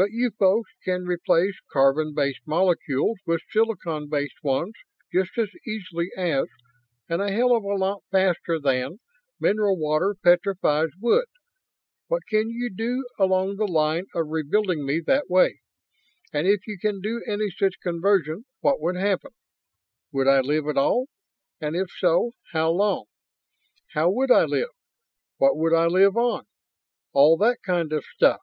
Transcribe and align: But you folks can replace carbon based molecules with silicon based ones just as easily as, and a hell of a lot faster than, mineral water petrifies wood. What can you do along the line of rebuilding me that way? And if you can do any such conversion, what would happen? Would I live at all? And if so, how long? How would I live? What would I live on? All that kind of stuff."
But 0.00 0.12
you 0.12 0.30
folks 0.38 0.70
can 0.84 1.06
replace 1.06 1.56
carbon 1.72 2.14
based 2.14 2.46
molecules 2.46 3.18
with 3.26 3.40
silicon 3.50 4.08
based 4.08 4.44
ones 4.44 4.74
just 5.12 5.36
as 5.36 5.48
easily 5.66 6.10
as, 6.16 6.44
and 7.08 7.20
a 7.20 7.32
hell 7.32 7.52
of 7.52 7.64
a 7.64 7.74
lot 7.74 8.04
faster 8.12 8.60
than, 8.60 9.00
mineral 9.40 9.76
water 9.76 10.14
petrifies 10.22 10.90
wood. 11.00 11.24
What 12.06 12.22
can 12.28 12.48
you 12.48 12.70
do 12.72 13.08
along 13.18 13.56
the 13.56 13.66
line 13.66 14.04
of 14.14 14.28
rebuilding 14.28 14.86
me 14.86 15.00
that 15.04 15.28
way? 15.28 15.58
And 16.32 16.46
if 16.46 16.64
you 16.68 16.78
can 16.78 17.00
do 17.00 17.20
any 17.26 17.50
such 17.50 17.74
conversion, 17.82 18.44
what 18.60 18.80
would 18.80 18.94
happen? 18.94 19.32
Would 20.12 20.28
I 20.28 20.42
live 20.42 20.68
at 20.68 20.78
all? 20.78 21.06
And 21.60 21.74
if 21.74 21.88
so, 21.98 22.34
how 22.52 22.70
long? 22.70 23.06
How 23.94 24.08
would 24.10 24.30
I 24.30 24.44
live? 24.44 24.70
What 25.38 25.56
would 25.56 25.74
I 25.74 25.86
live 25.86 26.16
on? 26.16 26.44
All 27.12 27.36
that 27.38 27.58
kind 27.66 27.92
of 27.92 28.04
stuff." 28.04 28.38